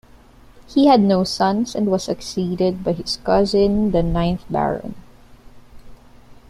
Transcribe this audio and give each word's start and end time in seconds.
He 0.67 0.87
had 0.87 0.99
no 1.01 1.23
sons 1.23 1.75
and 1.75 1.85
was 1.91 2.05
succeeded 2.05 2.83
by 2.83 2.93
his 2.93 3.17
cousin, 3.23 3.91
the 3.91 4.01
ninth 4.01 4.43
Baron. 4.49 4.95